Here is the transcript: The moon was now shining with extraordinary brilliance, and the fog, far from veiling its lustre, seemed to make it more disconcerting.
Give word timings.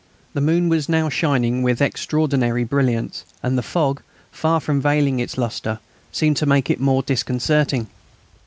The 0.33 0.41
moon 0.41 0.67
was 0.67 0.89
now 0.89 1.09
shining 1.09 1.61
with 1.61 1.79
extraordinary 1.79 2.63
brilliance, 2.63 3.23
and 3.43 3.55
the 3.55 3.61
fog, 3.61 4.01
far 4.31 4.59
from 4.59 4.81
veiling 4.81 5.19
its 5.19 5.37
lustre, 5.37 5.77
seemed 6.11 6.37
to 6.37 6.47
make 6.47 6.71
it 6.71 6.79
more 6.79 7.03
disconcerting. 7.03 7.85